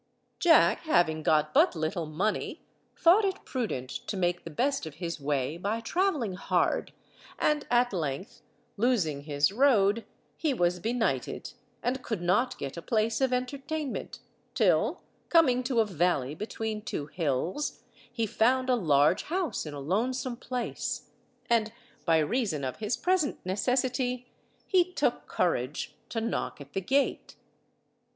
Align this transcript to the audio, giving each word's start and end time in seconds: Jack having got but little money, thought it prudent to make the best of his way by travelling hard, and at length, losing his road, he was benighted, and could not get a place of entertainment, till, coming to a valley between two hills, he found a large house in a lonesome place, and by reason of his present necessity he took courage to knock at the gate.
Jack 0.39 0.79
having 0.85 1.21
got 1.21 1.53
but 1.53 1.75
little 1.75 2.07
money, 2.07 2.63
thought 2.97 3.23
it 3.23 3.45
prudent 3.45 3.87
to 3.91 4.17
make 4.17 4.43
the 4.43 4.49
best 4.49 4.87
of 4.87 4.95
his 4.95 5.19
way 5.19 5.57
by 5.57 5.79
travelling 5.79 6.33
hard, 6.33 6.91
and 7.37 7.67
at 7.69 7.93
length, 7.93 8.41
losing 8.77 9.25
his 9.25 9.51
road, 9.51 10.03
he 10.37 10.55
was 10.55 10.79
benighted, 10.79 11.53
and 11.83 12.01
could 12.03 12.19
not 12.19 12.57
get 12.57 12.77
a 12.77 12.81
place 12.81 13.21
of 13.21 13.31
entertainment, 13.31 14.17
till, 14.55 15.03
coming 15.29 15.61
to 15.61 15.81
a 15.81 15.85
valley 15.85 16.33
between 16.33 16.81
two 16.81 17.05
hills, 17.05 17.83
he 18.11 18.25
found 18.25 18.71
a 18.71 18.75
large 18.75 19.25
house 19.25 19.67
in 19.67 19.73
a 19.75 19.79
lonesome 19.79 20.35
place, 20.35 21.11
and 21.47 21.71
by 22.05 22.17
reason 22.17 22.63
of 22.63 22.77
his 22.77 22.97
present 22.97 23.37
necessity 23.45 24.31
he 24.65 24.91
took 24.93 25.27
courage 25.27 25.93
to 26.09 26.19
knock 26.19 26.59
at 26.59 26.73
the 26.73 26.81
gate. 26.81 27.35